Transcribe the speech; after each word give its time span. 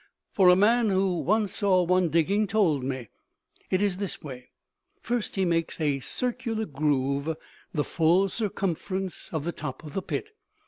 "For 0.31 0.49
a 0.49 0.55
man 0.55 0.89
who 0.89 1.19
once 1.21 1.55
saw 1.57 1.83
one 1.83 2.09
digging 2.09 2.47
told 2.47 2.83
me. 2.83 3.09
It 3.69 3.83
is 3.83 3.99
this 3.99 4.23
way: 4.23 4.49
First 4.99 5.35
he 5.35 5.45
makes 5.45 5.79
a 5.79 5.99
circular 5.99 6.65
groove 6.65 7.37
the 7.71 7.83
full 7.83 8.27
circumference 8.27 9.29
of 9.31 9.43
the 9.45 9.51
top 9.51 9.83
of 9.83 9.93
the 9.93 10.01
pit. 10.01 10.31